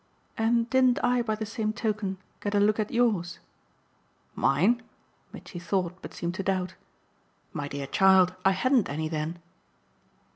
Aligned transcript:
"And 0.35 0.67
didn't 0.67 0.97
I 1.03 1.21
by 1.21 1.35
the 1.35 1.45
same 1.45 1.73
token 1.73 2.17
get 2.39 2.55
a 2.55 2.59
look 2.59 2.79
at 2.79 2.89
yours?" 2.89 3.37
"Mine?" 4.33 4.81
Mitchy 5.31 5.59
thought, 5.59 6.01
but 6.01 6.15
seemed 6.15 6.33
to 6.33 6.41
doubt. 6.43 6.73
"My 7.53 7.67
dear 7.67 7.85
child, 7.85 8.33
I 8.43 8.49
hadn't 8.53 8.89
any 8.89 9.09
then." 9.09 9.37